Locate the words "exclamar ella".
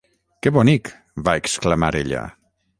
1.45-2.27